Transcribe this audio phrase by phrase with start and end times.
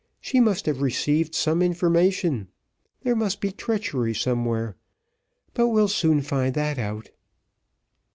[0.19, 2.47] She must have received some information.
[3.03, 4.75] There must be treachery somewhere;
[5.53, 7.11] but we'll soon find that out."